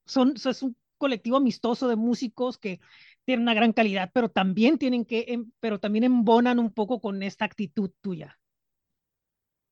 son, 0.06 0.35
es 0.37 0.62
un 0.62 0.76
colectivo 0.99 1.37
amistoso 1.37 1.88
de 1.88 1.97
músicos 1.97 2.56
que 2.56 2.80
tienen 3.25 3.43
una 3.43 3.54
gran 3.54 3.73
calidad, 3.73 4.11
pero 4.12 4.28
también 4.28 4.78
tienen 4.78 5.04
que, 5.04 5.25
em, 5.28 5.50
pero 5.61 5.78
también 5.78 6.04
embonan 6.04 6.59
un 6.59 6.73
poco 6.73 7.00
con 7.00 7.23
esta 7.23 7.45
actitud 7.45 7.90
tuya. 8.00 8.38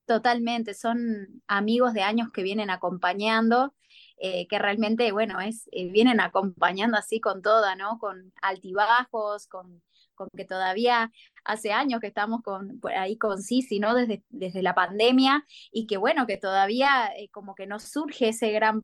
Totalmente, 0.06 0.75
son 0.75 1.42
amigos 1.47 1.94
de 1.94 2.02
años 2.02 2.30
que 2.32 2.42
vienen 2.42 2.71
acompañando, 2.71 3.75
eh, 4.21 4.47
que 4.49 4.59
realmente, 4.59 5.12
bueno, 5.12 5.40
es, 5.40 5.68
eh, 5.73 5.90
vienen 5.90 6.21
acompañando 6.21 6.99
así 6.99 7.21
con 7.21 7.40
toda, 7.40 7.76
¿no? 7.76 7.99
Con 7.99 8.32
altibajos, 8.42 9.47
con, 9.47 9.82
con 10.14 10.28
que 10.37 10.44
todavía 10.44 11.11
hace 11.44 11.73
años 11.73 12.00
que 12.00 12.09
estamos 12.09 12.42
con, 12.42 12.80
ahí 12.97 13.16
con 13.16 13.42
Sisi, 13.42 13.78
¿no? 13.78 13.94
Desde, 13.94 14.25
desde 14.28 14.62
la 14.62 14.75
pandemia, 14.75 15.47
y 15.71 15.87
que 15.87 15.97
bueno, 15.99 16.26
que 16.26 16.37
todavía 16.37 17.12
eh, 17.16 17.28
como 17.30 17.54
que 17.54 17.66
no 17.66 17.78
surge 17.78 18.28
ese 18.30 18.50
gran 18.50 18.82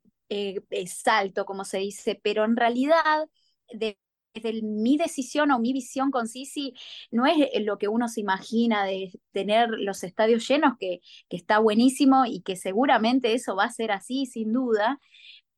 salto, 0.87 1.45
como 1.45 1.65
se 1.65 1.79
dice, 1.79 2.19
pero 2.23 2.45
en 2.45 2.55
realidad 2.55 3.27
de 3.71 3.97
desde 4.33 4.61
mi 4.61 4.97
decisión 4.97 5.51
o 5.51 5.59
mi 5.59 5.73
visión 5.73 6.11
con 6.11 6.27
Sisi 6.27 6.73
no 7.11 7.25
es 7.25 7.37
lo 7.61 7.77
que 7.77 7.87
uno 7.87 8.07
se 8.07 8.21
imagina 8.21 8.85
de 8.85 9.11
tener 9.31 9.69
los 9.69 10.03
estadios 10.03 10.47
llenos, 10.47 10.73
que, 10.79 11.01
que 11.29 11.37
está 11.37 11.59
buenísimo 11.59 12.25
y 12.25 12.41
que 12.41 12.55
seguramente 12.55 13.33
eso 13.33 13.55
va 13.55 13.65
a 13.65 13.71
ser 13.71 13.91
así, 13.91 14.25
sin 14.25 14.53
duda. 14.53 14.99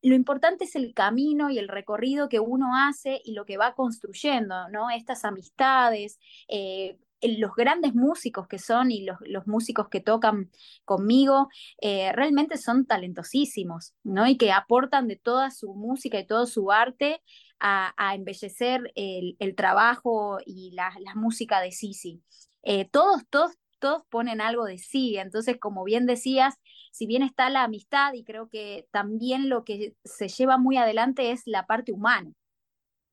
Lo 0.02 0.14
importante 0.14 0.64
es 0.64 0.74
el 0.74 0.94
camino 0.94 1.50
y 1.50 1.58
el 1.58 1.68
recorrido 1.68 2.28
que 2.28 2.40
uno 2.40 2.76
hace 2.76 3.20
y 3.24 3.34
lo 3.34 3.44
que 3.44 3.56
va 3.56 3.74
construyendo, 3.74 4.68
¿no? 4.70 4.90
Estas 4.90 5.24
amistades, 5.24 6.18
eh, 6.48 6.98
los 7.22 7.54
grandes 7.54 7.94
músicos 7.94 8.48
que 8.48 8.58
son 8.58 8.90
y 8.90 9.04
los, 9.04 9.16
los 9.20 9.46
músicos 9.46 9.88
que 9.88 10.00
tocan 10.00 10.50
conmigo 10.84 11.48
eh, 11.80 12.10
realmente 12.12 12.56
son 12.58 12.84
talentosísimos, 12.84 13.94
¿no? 14.02 14.26
Y 14.26 14.36
que 14.36 14.50
aportan 14.50 15.06
de 15.06 15.16
toda 15.16 15.50
su 15.50 15.72
música 15.74 16.18
y 16.18 16.26
todo 16.26 16.46
su 16.46 16.72
arte 16.72 17.22
a, 17.62 18.14
embellecer 18.14 18.92
el, 18.96 19.54
trabajo 19.56 20.38
y 20.44 20.72
la, 20.72 20.92
música 21.14 21.60
de 21.60 21.70
Sisi. 21.70 22.20
Eh, 22.64 22.88
todos, 22.90 23.22
todos, 23.30 23.52
todos 23.78 24.02
ponen 24.10 24.40
algo 24.40 24.64
de 24.64 24.78
sí, 24.78 25.16
entonces 25.16 25.58
como 25.58 25.84
bien 25.84 26.06
decías, 26.06 26.56
si 26.90 27.06
bien 27.06 27.22
está 27.22 27.50
la 27.50 27.62
amistad 27.62 28.12
y 28.14 28.24
creo 28.24 28.48
que 28.48 28.88
también 28.90 29.48
lo 29.48 29.64
que 29.64 29.94
se 30.04 30.28
lleva 30.28 30.58
muy 30.58 30.76
adelante 30.76 31.30
es 31.30 31.42
la 31.46 31.66
parte 31.66 31.92
humana. 31.92 32.32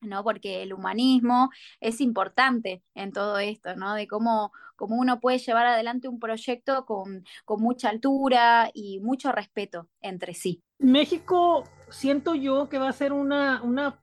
¿no? 0.02 0.24
Porque 0.24 0.62
el 0.62 0.72
humanismo 0.72 1.50
es 1.78 2.00
importante 2.00 2.82
en 2.94 3.12
todo 3.12 3.38
esto, 3.38 3.76
¿no? 3.76 3.92
De 3.92 4.08
cómo, 4.08 4.50
cómo 4.74 4.96
uno 4.96 5.20
puede 5.20 5.36
llevar 5.36 5.66
adelante 5.66 6.08
un 6.08 6.18
proyecto 6.18 6.86
con, 6.86 7.22
con 7.44 7.60
mucha 7.60 7.90
altura 7.90 8.70
y 8.72 8.98
mucho 9.00 9.30
respeto 9.30 9.90
entre 10.00 10.32
sí. 10.32 10.62
México, 10.78 11.64
siento 11.90 12.34
yo 12.34 12.70
que 12.70 12.78
va 12.78 12.88
a 12.88 12.94
ser 12.94 13.12
una, 13.12 13.60
una 13.62 14.00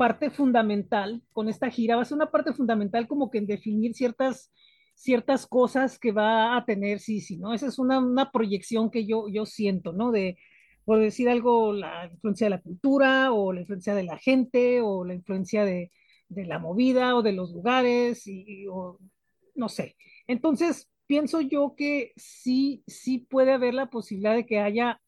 parte 0.00 0.30
fundamental 0.30 1.22
con 1.30 1.50
esta 1.50 1.68
gira, 1.68 1.96
va 1.96 2.00
a 2.00 2.04
ser 2.06 2.16
una 2.16 2.30
parte 2.30 2.54
fundamental 2.54 3.06
como 3.06 3.30
que 3.30 3.36
en 3.36 3.46
definir 3.46 3.92
ciertas, 3.92 4.50
ciertas 4.94 5.46
cosas 5.46 5.98
que 5.98 6.10
va 6.10 6.56
a 6.56 6.64
tener 6.64 7.00
sí, 7.00 7.20
sí, 7.20 7.36
¿no? 7.36 7.52
Esa 7.52 7.66
es 7.66 7.78
una, 7.78 7.98
una 7.98 8.32
proyección 8.32 8.90
que 8.90 9.04
yo, 9.04 9.28
yo 9.28 9.44
siento, 9.44 9.92
¿no? 9.92 10.10
De, 10.10 10.38
por 10.86 11.00
decir 11.00 11.28
algo, 11.28 11.74
la 11.74 12.08
influencia 12.10 12.46
de 12.46 12.50
la 12.50 12.62
cultura 12.62 13.30
o 13.32 13.52
la 13.52 13.60
influencia 13.60 13.94
de 13.94 14.04
la 14.04 14.16
gente 14.16 14.80
o 14.80 15.04
la 15.04 15.12
influencia 15.12 15.66
de, 15.66 15.90
la 16.30 16.58
movida 16.58 17.14
o 17.14 17.20
de 17.20 17.32
los 17.32 17.52
lugares 17.52 18.26
y, 18.26 18.66
o, 18.68 18.98
no 19.54 19.68
sé. 19.68 19.96
Entonces, 20.26 20.88
pienso 21.06 21.42
yo 21.42 21.74
que 21.76 22.14
sí, 22.16 22.82
sí 22.86 23.18
puede 23.18 23.52
haber 23.52 23.74
la 23.74 23.90
posibilidad 23.90 24.34
de 24.34 24.46
que 24.46 24.60
haya 24.60 24.98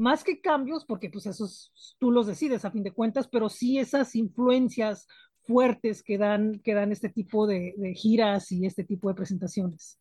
más 0.00 0.24
que 0.24 0.40
cambios, 0.40 0.84
porque 0.84 1.10
pues 1.10 1.26
esos 1.26 1.72
tú 1.98 2.10
los 2.10 2.26
decides 2.26 2.64
a 2.64 2.70
fin 2.70 2.82
de 2.82 2.92
cuentas, 2.92 3.28
pero 3.28 3.48
sí 3.48 3.78
esas 3.78 4.16
influencias 4.16 5.06
fuertes 5.42 6.02
que 6.02 6.18
dan, 6.18 6.60
que 6.60 6.74
dan 6.74 6.92
este 6.92 7.08
tipo 7.08 7.46
de 7.46 7.94
giras 7.94 8.50
y 8.52 8.66
este 8.66 8.84
tipo 8.84 9.08
de 9.08 9.14
presentaciones. 9.14 10.00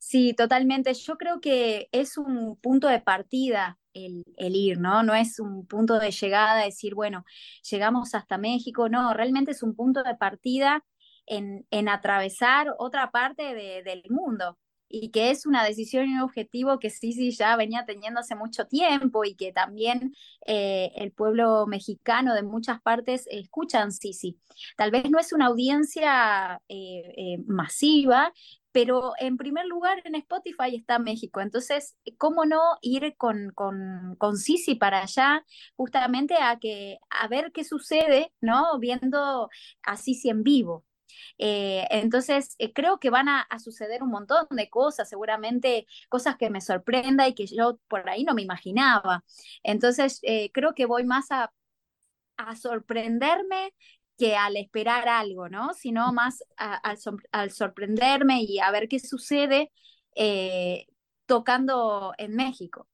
Sí, 0.00 0.34
totalmente. 0.34 0.92
Yo 0.94 1.16
creo 1.16 1.40
que 1.40 1.88
es 1.92 2.16
un 2.18 2.56
punto 2.56 2.88
de 2.88 3.00
partida 3.00 3.78
el, 3.92 4.24
ir, 4.36 4.78
¿no? 4.78 5.02
No 5.02 5.14
es 5.14 5.38
un 5.40 5.66
punto 5.66 5.98
de 5.98 6.10
llegada, 6.10 6.62
decir, 6.62 6.94
bueno, 6.94 7.24
llegamos 7.70 8.14
hasta 8.14 8.38
México, 8.38 8.88
no, 8.88 9.14
realmente 9.14 9.52
es 9.52 9.62
un 9.62 9.74
punto 9.74 10.02
de 10.02 10.14
partida 10.14 10.84
en, 11.26 11.66
en 11.70 11.88
atravesar 11.88 12.74
otra 12.78 13.10
parte 13.10 13.54
del 13.82 14.02
mundo 14.10 14.58
y 14.88 15.10
que 15.10 15.30
es 15.30 15.46
una 15.46 15.64
decisión 15.64 16.08
y 16.08 16.14
un 16.14 16.20
objetivo 16.20 16.78
que 16.78 16.90
sí, 16.90 17.12
sí, 17.12 17.30
ya 17.30 17.56
venía 17.56 17.84
teniendo 17.86 18.20
hace 18.20 18.34
mucho 18.34 18.66
tiempo 18.66 19.24
y 19.24 19.34
que 19.34 19.52
también 19.52 20.14
eh, 20.46 20.92
el 20.96 21.12
pueblo 21.12 21.66
mexicano 21.66 22.34
de 22.34 22.42
muchas 22.42 22.80
partes 22.80 23.26
escuchan 23.30 23.92
sí, 23.92 24.12
sí. 24.12 24.38
Tal 24.76 24.90
vez 24.90 25.10
no 25.10 25.18
es 25.18 25.32
una 25.32 25.46
audiencia 25.46 26.60
eh, 26.68 27.12
eh, 27.16 27.38
masiva, 27.46 28.32
pero 28.72 29.12
en 29.18 29.38
primer 29.38 29.66
lugar 29.66 30.02
en 30.04 30.14
Spotify 30.16 30.76
está 30.76 30.98
México. 30.98 31.40
Entonces, 31.40 31.96
¿cómo 32.18 32.44
no 32.44 32.60
ir 32.82 33.16
con, 33.16 33.50
con, 33.54 34.16
con 34.18 34.36
Sisi 34.36 34.74
para 34.74 35.02
allá 35.02 35.44
justamente 35.76 36.34
a, 36.34 36.58
que, 36.58 36.98
a 37.08 37.26
ver 37.28 37.52
qué 37.52 37.64
sucede, 37.64 38.32
¿no? 38.42 38.78
Viendo 38.78 39.48
a 39.82 39.96
Sisi 39.96 40.28
en 40.28 40.42
vivo. 40.42 40.84
Eh, 41.38 41.86
entonces, 41.90 42.56
eh, 42.58 42.72
creo 42.72 42.98
que 42.98 43.10
van 43.10 43.28
a, 43.28 43.46
suceder 43.58 44.02
un 44.02 44.10
montón 44.10 44.46
de 44.50 44.68
cosas, 44.68 45.08
seguramente 45.08 45.86
cosas 46.08 46.36
que 46.36 46.50
me 46.50 46.60
sorprenda 46.60 47.26
y 47.28 47.34
que 47.34 47.46
yo 47.46 47.78
por 47.88 48.08
ahí 48.08 48.24
no 48.24 48.34
me 48.34 48.42
imaginaba. 48.42 49.24
Entonces, 49.62 50.20
eh, 50.22 50.50
creo 50.52 50.74
que 50.74 50.86
voy 50.86 51.04
más 51.04 51.30
a, 51.30 51.52
a 52.36 52.56
sorprenderme 52.56 53.72
que 54.16 54.34
al 54.36 54.56
esperar 54.56 55.08
algo, 55.08 55.48
¿no? 55.48 55.74
Sino 55.74 56.12
más 56.12 56.42
al, 56.56 57.50
sorprenderme 57.50 58.42
y 58.42 58.58
a 58.58 58.70
ver 58.70 58.88
qué 58.88 58.98
sucede 58.98 59.72
eh, 60.14 60.86
tocando 61.26 62.12
en 62.18 62.34
México. 62.34 62.88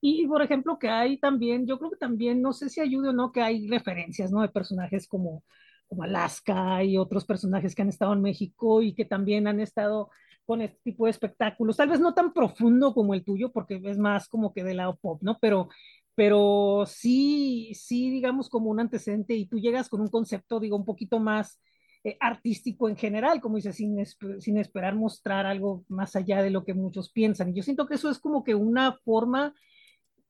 Y, 0.00 0.26
por 0.26 0.42
ejemplo, 0.42 0.78
que 0.78 0.88
hay 0.88 1.18
también, 1.18 1.66
yo 1.66 1.78
creo 1.78 1.90
que 1.90 1.96
también, 1.96 2.42
no 2.42 2.52
sé 2.52 2.68
si 2.68 2.80
ayuda 2.80 3.10
o 3.10 3.12
no, 3.12 3.30
que 3.30 3.40
hay 3.40 3.68
referencias, 3.68 4.32
¿no? 4.32 4.42
De 4.42 4.48
personajes 4.48 5.06
como, 5.06 5.44
como 5.92 6.04
Alaska 6.04 6.82
y 6.82 6.96
otros 6.96 7.26
personajes 7.26 7.74
que 7.74 7.82
han 7.82 7.90
estado 7.90 8.14
en 8.14 8.22
México 8.22 8.80
y 8.80 8.94
que 8.94 9.04
también 9.04 9.46
han 9.46 9.60
estado 9.60 10.08
con 10.46 10.62
este 10.62 10.78
tipo 10.82 11.04
de 11.04 11.10
espectáculos, 11.10 11.76
tal 11.76 11.90
vez 11.90 12.00
no 12.00 12.14
tan 12.14 12.32
profundo 12.32 12.94
como 12.94 13.12
el 13.12 13.22
tuyo, 13.22 13.52
porque 13.52 13.78
es 13.84 13.98
más 13.98 14.26
como 14.26 14.54
que 14.54 14.64
de 14.64 14.72
lado 14.72 14.98
pop, 15.02 15.20
¿no? 15.22 15.38
Pero 15.38 15.68
pero 16.14 16.84
sí, 16.86 17.72
sí, 17.74 18.10
digamos, 18.10 18.48
como 18.48 18.70
un 18.70 18.80
antecedente 18.80 19.34
y 19.34 19.46
tú 19.46 19.58
llegas 19.58 19.88
con 19.90 20.00
un 20.00 20.08
concepto, 20.08 20.60
digo, 20.60 20.76
un 20.76 20.84
poquito 20.86 21.18
más 21.20 21.60
eh, 22.04 22.16
artístico 22.20 22.88
en 22.88 22.96
general, 22.96 23.40
como 23.40 23.56
dices, 23.56 23.76
sin, 23.76 23.96
sin 24.40 24.58
esperar 24.58 24.94
mostrar 24.94 25.46
algo 25.46 25.84
más 25.88 26.16
allá 26.16 26.42
de 26.42 26.50
lo 26.50 26.64
que 26.64 26.74
muchos 26.74 27.12
piensan. 27.12 27.50
Y 27.50 27.54
yo 27.54 27.62
siento 27.62 27.86
que 27.86 27.94
eso 27.96 28.10
es 28.10 28.18
como 28.18 28.44
que 28.44 28.54
una 28.54 28.98
forma 29.04 29.54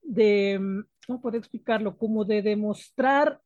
de, 0.03 0.61
¿cómo 1.07 1.21
puedo 1.21 1.37
explicarlo? 1.39 1.97
Como 1.97 2.25
de 2.25 2.43
demostrar 2.43 3.41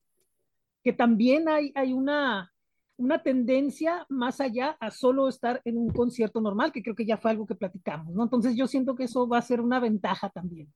que 0.87 0.93
también 0.93 1.49
hay, 1.49 1.73
hay 1.75 1.93
una, 1.93 2.55
una 2.97 3.21
tendencia 3.21 4.07
más 4.09 4.41
allá 4.41 4.77
a 4.79 4.93
solo 4.93 5.29
estar 5.29 5.61
en 5.65 5.77
un 5.77 5.93
concierto 5.93 6.41
normal, 6.41 6.71
que 6.71 6.81
creo 6.81 6.95
que 6.95 7.05
ya 7.05 7.17
fue 7.17 7.33
algo 7.33 7.45
que 7.45 7.57
platicamos, 7.57 8.15
¿no? 8.15 8.23
Entonces 8.23 8.55
yo 8.55 8.69
siento 8.69 8.95
que 8.95 9.03
eso 9.03 9.27
va 9.27 9.39
a 9.39 9.43
ser 9.43 9.61
una 9.61 9.81
ventaja 9.81 10.31
también. 10.31 10.73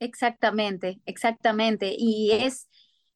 Exactamente, 0.00 1.00
exactamente. 1.06 1.94
Y 1.96 2.32
es, 2.32 2.68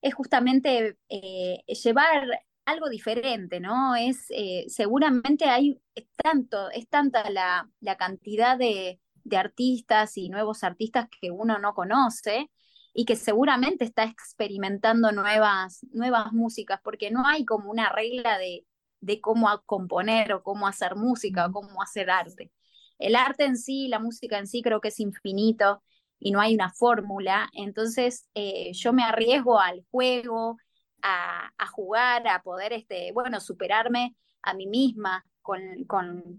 es 0.02 0.14
justamente 0.14 0.98
eh, 1.08 1.64
llevar 1.66 2.28
algo 2.64 2.88
diferente, 2.88 3.58
¿no? 3.58 3.96
Es 3.96 4.26
eh, 4.30 4.66
seguramente 4.68 5.46
hay 5.46 5.80
tanto, 6.14 6.70
es 6.70 6.88
tanta 6.88 7.28
la, 7.28 7.68
la 7.80 7.96
cantidad 7.96 8.56
de, 8.56 9.00
de, 9.24 9.36
artistas 9.36 10.16
y 10.16 10.28
nuevos 10.28 10.62
artistas 10.62 11.08
que 11.20 11.32
uno 11.32 11.58
no 11.58 11.74
conoce 11.74 12.52
y 12.94 13.04
que 13.04 13.16
seguramente 13.16 13.84
está 13.84 14.04
experimentando 14.04 15.12
nuevas, 15.12 15.84
nuevas 15.92 16.32
músicas, 16.32 16.80
porque 16.82 17.10
no 17.10 17.26
hay 17.26 17.44
como 17.44 17.70
una 17.70 17.90
regla 17.90 18.38
de, 18.38 18.64
de 19.00 19.20
cómo 19.20 19.48
componer 19.66 20.32
o 20.32 20.42
cómo 20.42 20.66
hacer 20.66 20.94
música 20.96 21.46
o 21.46 21.52
cómo 21.52 21.82
hacer 21.82 22.08
arte. 22.08 22.52
El 22.98 23.16
arte 23.16 23.44
en 23.44 23.56
sí, 23.56 23.88
la 23.88 23.98
música 23.98 24.38
en 24.38 24.46
sí 24.46 24.62
creo 24.62 24.80
que 24.80 24.88
es 24.88 25.00
infinito 25.00 25.82
y 26.20 26.30
no 26.30 26.40
hay 26.40 26.54
una 26.54 26.72
fórmula, 26.72 27.50
entonces 27.52 28.28
eh, 28.34 28.72
yo 28.72 28.92
me 28.92 29.02
arriesgo 29.02 29.60
al 29.60 29.84
juego, 29.90 30.56
a, 31.02 31.66
jugar, 31.72 32.26
a 32.28 32.42
poder, 32.42 32.72
este, 32.72 33.12
bueno, 33.12 33.40
superarme 33.40 34.16
a 34.42 34.54
mí 34.54 34.66
misma 34.66 35.24
con, 35.44 35.84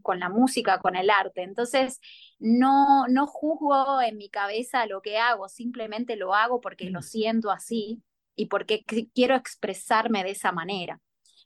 con, 0.01 0.19
la 0.19 0.29
música, 0.29 0.79
con 0.79 0.97
el 0.97 1.09
arte. 1.09 1.43
Entonces, 1.43 2.01
no, 2.39 3.07
no 3.07 3.27
juzgo 3.27 4.01
en 4.01 4.17
mi 4.17 4.29
cabeza 4.29 4.87
lo 4.87 5.01
que 5.01 5.17
hago, 5.17 5.47
simplemente 5.47 6.17
lo 6.17 6.33
hago 6.33 6.59
porque 6.59 6.89
lo 6.89 7.01
siento 7.01 7.51
así 7.51 8.01
y 8.35 8.47
porque 8.47 8.83
quiero 9.13 9.35
expresarme 9.35 10.23
de 10.23 10.31
esa 10.31 10.51
manera. 10.51 10.99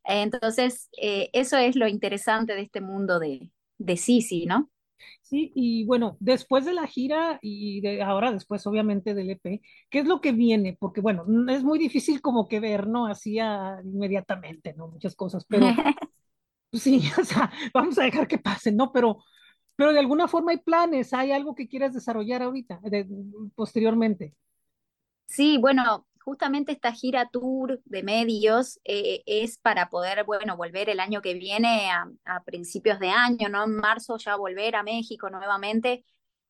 Entonces, 0.06 0.90
eh, 1.00 1.30
eso 1.34 1.58
es 1.58 1.76
lo 1.76 1.88
interesante 1.88 2.56
de 2.56 2.62
este 2.62 2.82
mundo 2.82 3.20
de, 3.20 3.52
de 3.78 3.98
Sisi, 3.98 4.46
¿no? 4.46 4.72
Sí, 5.22 5.52
y 5.56 5.86
bueno, 5.86 6.18
después 6.20 6.66
de 6.66 6.74
la 6.74 6.88
gira 6.88 7.40
y 7.42 7.82
de 7.82 8.02
ahora 8.02 8.32
después 8.32 8.66
obviamente 8.68 9.14
del 9.14 9.30
EP, 9.30 9.62
¿qué 9.90 10.00
es 10.00 10.06
lo 10.06 10.22
que 10.22 10.32
viene? 10.32 10.76
Porque 10.80 11.02
bueno, 11.02 11.26
es 11.50 11.64
muy 11.64 11.78
difícil 11.80 12.22
como 12.22 12.48
que 12.48 12.60
ver, 12.60 12.88
¿no? 12.88 13.06
Así 13.06 13.38
inmediatamente, 13.38 14.74
¿no? 14.74 14.88
Muchas 14.88 15.16
cosas, 15.16 15.46
pero 15.48 15.68
sí, 16.74 17.02
o 17.20 17.24
sea, 17.24 17.52
vamos 17.74 17.98
a 17.98 18.04
dejar 18.04 18.28
que 18.28 18.38
pasen, 18.38 18.76
¿no? 18.76 18.92
Pero, 18.92 19.24
pero 19.76 19.94
de 19.94 20.00
alguna 20.00 20.28
forma 20.28 20.52
hay 20.52 20.58
planes, 20.58 21.14
hay 21.14 21.32
algo 21.32 21.56
que 21.56 21.68
quieras 21.68 21.94
desarrollar 21.94 22.42
ahorita, 22.42 22.80
posteriormente. 23.56 24.36
Sí, 25.26 25.58
bueno, 25.60 26.08
justamente 26.30 26.72
esta 26.72 26.92
gira 26.92 27.30
tour 27.32 27.82
de 27.86 28.04
medios 28.04 28.80
eh, 28.84 29.24
es 29.26 29.58
para 29.58 29.90
poder, 29.90 30.24
bueno, 30.26 30.58
volver 30.58 30.90
el 30.90 31.00
año 31.00 31.22
que 31.22 31.34
viene 31.34 31.90
a, 31.92 32.44
principios 32.46 33.00
de 33.00 33.10
año, 33.10 33.50
¿no? 33.50 33.64
En 33.64 33.76
marzo 33.76 34.18
ya 34.18 34.36
volver 34.36 34.76
a 34.76 34.84
México 34.84 35.30
nuevamente 35.30 36.06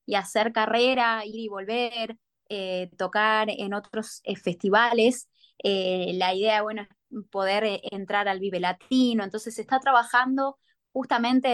y 0.06 0.14
hacer 0.14 0.52
carrera, 0.52 1.24
ir 1.24 1.36
y 1.36 1.48
volver, 1.48 2.16
eh, 2.48 2.90
tocar 2.98 3.48
en 3.50 3.74
otros 3.74 4.20
eh, 4.24 4.36
festivales. 4.36 5.28
la 5.62 6.34
idea, 6.34 6.62
bueno, 6.62 6.82
es 6.82 6.88
poder 7.30 7.80
entrar 7.90 8.28
al 8.28 8.40
Vive 8.40 8.60
Latino, 8.60 9.24
entonces 9.24 9.54
se 9.54 9.62
está 9.62 9.78
trabajando 9.80 10.58
justamente 10.92 11.48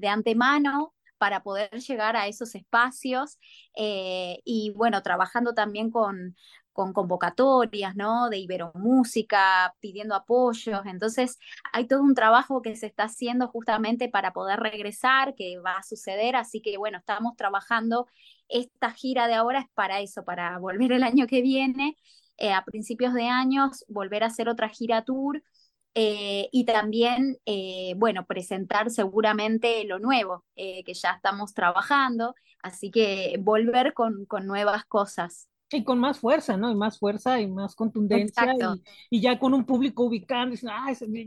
de 0.00 0.08
antemano 0.08 0.94
para 1.18 1.42
poder 1.42 1.70
llegar 1.80 2.16
a 2.16 2.26
esos 2.26 2.54
espacios 2.54 3.38
y 3.74 4.72
bueno, 4.74 5.02
trabajando 5.02 5.54
también 5.54 5.90
con, 5.90 6.34
con 6.72 6.92
convocatorias, 6.92 7.94
¿no? 7.96 8.28
De 8.28 8.38
Iberomúsica, 8.38 9.74
pidiendo 9.80 10.14
apoyos. 10.14 10.80
Entonces, 10.86 11.38
hay 11.72 11.86
todo 11.86 12.02
un 12.02 12.14
trabajo 12.14 12.62
que 12.62 12.76
se 12.76 12.86
está 12.86 13.04
haciendo 13.04 13.48
justamente 13.48 14.08
para 14.08 14.32
poder 14.32 14.60
regresar, 14.60 15.34
que 15.34 15.58
va 15.58 15.76
a 15.76 15.82
suceder. 15.82 16.36
Así 16.36 16.60
que, 16.60 16.76
bueno, 16.78 16.98
estamos 16.98 17.36
trabajando. 17.36 18.06
Esta 18.48 18.90
gira 18.90 19.28
de 19.28 19.34
ahora 19.34 19.60
es 19.60 19.66
para 19.74 20.00
eso, 20.00 20.24
para 20.24 20.58
volver 20.58 20.92
el 20.92 21.02
año 21.02 21.26
que 21.26 21.42
viene, 21.42 21.96
eh, 22.38 22.52
a 22.52 22.64
principios 22.64 23.14
de 23.14 23.28
años, 23.28 23.84
volver 23.88 24.24
a 24.24 24.26
hacer 24.26 24.48
otra 24.48 24.68
gira 24.68 25.04
tour. 25.04 25.42
Eh, 25.94 26.48
y 26.52 26.64
también, 26.64 27.38
eh, 27.46 27.94
bueno, 27.96 28.26
presentar 28.26 28.90
seguramente 28.90 29.84
lo 29.84 29.98
nuevo 29.98 30.44
que 30.56 30.94
ya 30.94 31.12
estamos 31.12 31.52
trabajando, 31.54 32.34
así 32.62 32.90
que 32.90 33.36
volver 33.40 33.92
con, 33.94 34.24
con 34.26 34.46
nuevas 34.46 34.84
cosas. 34.86 35.48
Y 35.76 35.84
con 35.84 35.98
más 35.98 36.18
fuerza, 36.18 36.56
¿no? 36.56 36.70
Y 36.70 36.74
más 36.74 36.98
fuerza 36.98 37.40
y 37.40 37.46
más 37.46 37.74
contundencia. 37.74 38.54
Y, 39.10 39.20
ya 39.20 39.38
con 39.38 39.54
un 39.54 39.64
público 39.64 40.04
ubicando, 40.04 40.56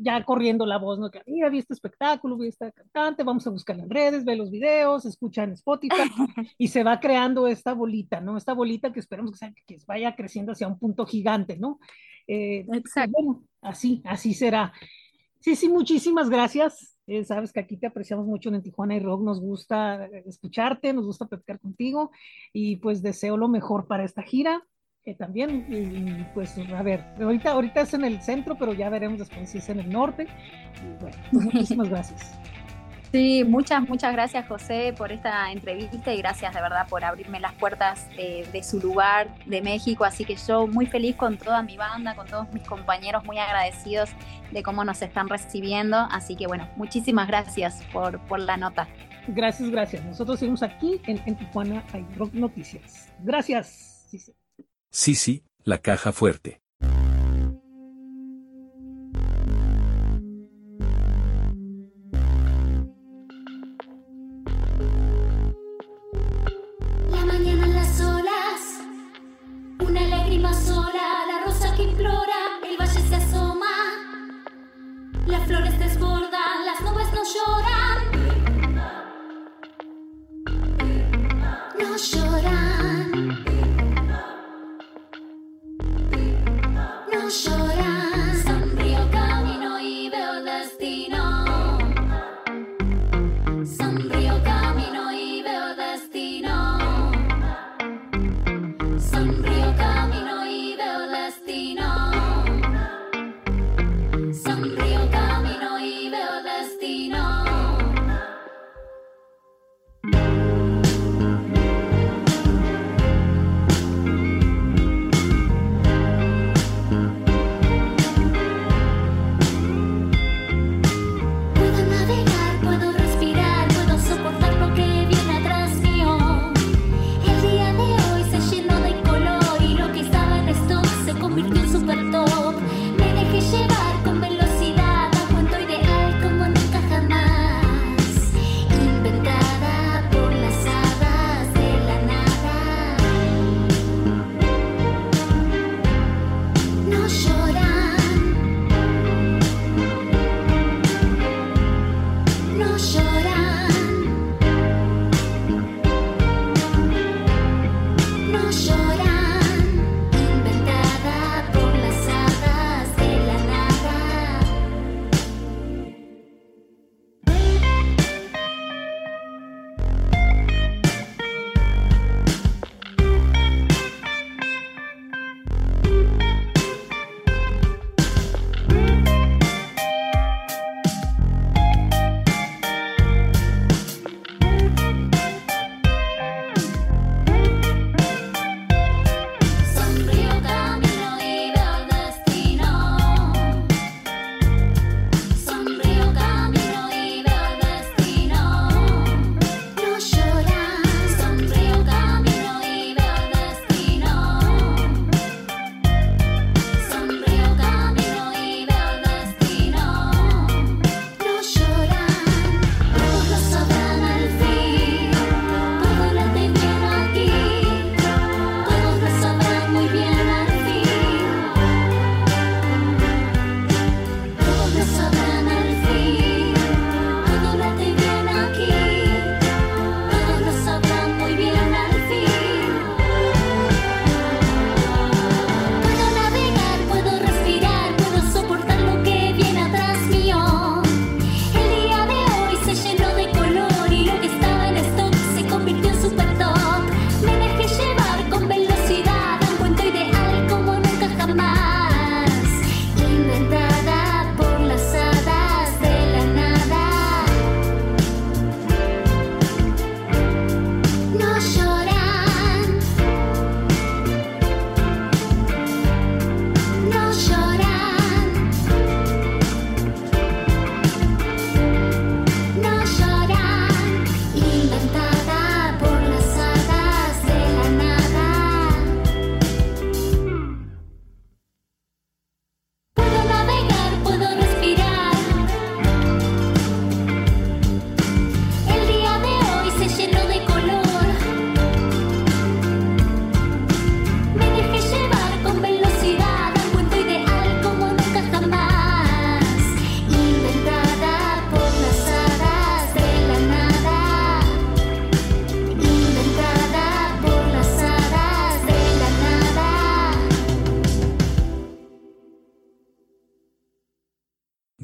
ya 0.02 0.24
corriendo 0.24 0.66
la 0.66 0.78
voz, 0.78 1.00
¿no? 1.00 1.10
Que 1.10 1.22
mira, 1.26 1.50
vi 1.50 1.60
este 1.60 1.74
espectáculo, 1.74 2.38
vi 2.38 2.48
esta 2.48 2.72
cantante, 2.72 3.24
vamos 3.24 3.46
a 3.48 3.50
buscar 3.50 3.80
en 3.80 3.90
redes, 3.90 4.26
ve 4.26 4.36
los 4.36 4.52
videos, 4.52 5.06
escucha 5.06 5.44
en 5.44 5.52
Spotify. 5.54 5.96
y 6.58 6.68
se 6.68 6.84
va 6.84 7.00
creando 7.00 7.48
esta 7.48 7.74
bolita, 7.74 8.22
¿no? 8.22 8.38
Esta 8.38 8.54
bolita 8.54 8.92
que 8.92 9.00
esperamos 9.00 9.40
que, 9.40 9.54
que 9.66 9.78
vaya 9.88 10.16
creciendo 10.16 10.52
hacia 10.52 10.68
un 10.68 10.80
punto 10.80 11.06
gigante, 11.06 11.58
¿no? 11.58 11.80
Eh, 12.28 12.66
Exacto. 12.74 13.12
Bueno, 13.14 13.44
así, 13.62 14.02
así 14.06 14.34
será. 14.34 14.74
Sí, 15.40 15.56
sí, 15.56 15.70
muchísimas 15.70 16.30
gracias. 16.30 16.95
Eh, 17.08 17.24
sabes 17.24 17.54
que 17.54 17.60
aquí 17.60 17.78
te 17.78 17.88
apreciamos 17.88 18.26
mucho 18.26 18.50
en 18.50 18.62
Tijuana 18.62 18.96
y 18.96 19.00
Rock, 19.00 19.22
nos 19.22 19.40
gusta 19.40 20.06
escucharte, 20.26 20.94
nos 20.94 21.06
gusta 21.06 21.28
platicar 21.28 21.60
contigo 21.60 22.12
y 22.52 22.78
pues 22.78 23.02
deseo 23.02 23.38
lo 23.38 23.48
mejor 23.48 23.88
para 23.88 24.04
esta 24.04 24.24
gira 24.24 24.64
que 25.06 25.14
también, 25.14 25.68
y, 25.70 26.24
pues 26.34 26.58
a 26.58 26.82
ver, 26.82 27.06
ahorita, 27.22 27.52
ahorita 27.52 27.82
es 27.82 27.94
en 27.94 28.06
el 28.06 28.22
centro, 28.24 28.58
pero 28.58 28.74
ya 28.74 28.90
veremos 28.90 29.20
después 29.20 29.52
si 29.52 29.60
es 29.60 29.70
en 29.70 29.80
el 29.80 29.90
norte. 29.92 30.26
Y 30.82 31.00
bueno, 31.00 31.18
pues, 31.32 31.46
muchísimas 31.46 31.90
gracias. 31.90 32.40
Sí, 33.12 33.44
muchas, 33.46 33.82
muchas 33.88 34.12
gracias 34.12 34.48
José 34.48 34.94
por 34.98 35.12
esta 35.12 35.52
entrevista 35.52 36.14
y 36.14 36.18
gracias 36.18 36.54
de 36.54 36.62
verdad 36.62 36.88
por 36.90 37.04
abrirme 37.06 37.40
las 37.40 37.54
puertas 37.54 38.08
eh, 38.18 38.48
de 38.52 38.64
su 38.64 38.80
lugar, 38.80 39.34
de 39.46 39.62
México. 39.62 40.04
Así 40.04 40.26
que 40.26 40.36
yo 40.36 40.68
muy 40.68 40.86
feliz 40.86 41.16
con 41.16 41.38
toda 41.38 41.62
mi 41.64 41.78
banda, 41.78 42.16
con 42.16 42.28
todos 42.28 42.52
mis 42.52 42.64
compañeros, 42.64 43.24
muy 43.24 43.38
agradecidos 43.38 44.10
de 44.52 44.64
cómo 44.64 44.84
nos 44.84 45.02
están 45.02 45.30
recibiendo. 45.30 45.98
Así 46.12 46.36
que 46.36 46.48
bueno, 46.48 46.68
muchísimas 46.76 47.28
gracias 47.28 47.84
por, 47.94 48.20
por 48.28 48.40
la 48.40 48.58
nota. 48.58 48.88
Gracias, 49.28 49.70
gracias. 49.70 50.04
Nosotros 50.06 50.40
seguimos 50.40 50.62
aquí 50.62 51.02
en, 51.06 51.22
en 51.26 51.36
Tijuana 51.36 51.84
hay 51.94 52.06
Rock 52.18 52.34
Noticias. 52.34 53.12
Gracias. 53.20 54.06
Sí, 54.10 54.20
sí. 54.20 54.36
Sí, 54.90 55.16
sí, 55.16 55.44
la 55.64 55.80
caja 55.80 56.12
fuerte. 56.12 56.65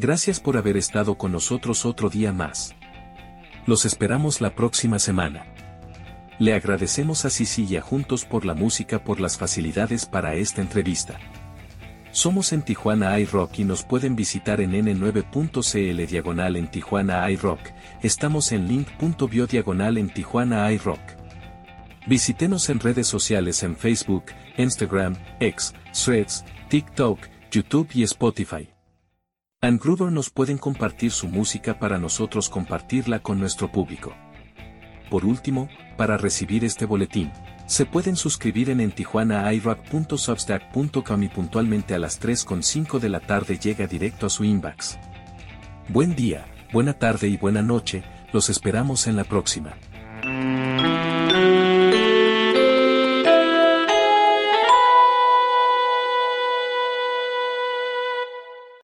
Gracias 0.01 0.39
por 0.39 0.57
haber 0.57 0.77
estado 0.77 1.13
con 1.13 1.31
nosotros 1.31 1.85
otro 1.85 2.09
día 2.09 2.33
más. 2.33 2.73
Los 3.67 3.85
esperamos 3.85 4.41
la 4.41 4.55
próxima 4.55 4.97
semana. 4.97 5.45
Le 6.39 6.55
agradecemos 6.55 7.23
a 7.25 7.29
Sisi 7.29 7.65
y 7.65 7.75
a 7.75 7.83
Juntos 7.83 8.25
por 8.25 8.43
la 8.43 8.55
música 8.55 9.03
por 9.03 9.19
las 9.19 9.37
facilidades 9.37 10.07
para 10.07 10.33
esta 10.33 10.59
entrevista. 10.59 11.19
Somos 12.09 12.51
en 12.51 12.63
Tijuana 12.63 13.19
iRock 13.19 13.59
y 13.59 13.63
nos 13.63 13.83
pueden 13.83 14.15
visitar 14.15 14.59
en 14.59 14.71
n9.cl 14.71 16.07
diagonal 16.07 16.55
en 16.55 16.71
Tijuana 16.71 17.29
iRock. 17.29 17.59
Estamos 18.01 18.51
en 18.53 18.67
link.bio 18.67 19.45
diagonal 19.45 19.99
en 19.99 20.09
Tijuana 20.09 20.71
iRock. 20.71 20.99
Visítenos 22.07 22.71
en 22.71 22.79
redes 22.79 23.05
sociales 23.05 23.61
en 23.61 23.77
Facebook, 23.77 24.25
Instagram, 24.57 25.15
X, 25.39 25.75
Threads, 25.93 26.43
TikTok, 26.69 27.19
YouTube 27.51 27.89
y 27.93 28.01
Spotify. 28.01 28.70
En 29.63 29.77
Gruber 29.77 30.11
nos 30.11 30.31
pueden 30.31 30.57
compartir 30.57 31.11
su 31.11 31.27
música 31.27 31.77
para 31.77 31.99
nosotros 31.99 32.49
compartirla 32.49 33.19
con 33.19 33.39
nuestro 33.39 33.71
público. 33.71 34.11
Por 35.11 35.23
último, 35.23 35.69
para 35.97 36.17
recibir 36.17 36.65
este 36.65 36.87
boletín, 36.87 37.31
se 37.67 37.85
pueden 37.85 38.15
suscribir 38.15 38.71
en 38.71 38.79
entijuanairock.substack.com 38.79 41.21
y 41.21 41.27
puntualmente 41.27 41.93
a 41.93 41.99
las 41.99 42.19
3.5 42.19 42.97
de 42.97 43.09
la 43.09 43.19
tarde 43.19 43.59
llega 43.59 43.85
directo 43.85 44.25
a 44.25 44.31
su 44.31 44.43
inbox. 44.43 44.97
Buen 45.89 46.15
día, 46.15 46.47
buena 46.73 46.93
tarde 46.93 47.27
y 47.27 47.37
buena 47.37 47.61
noche, 47.61 48.01
los 48.33 48.49
esperamos 48.49 49.05
en 49.05 49.15
la 49.15 49.25
próxima. 49.25 49.75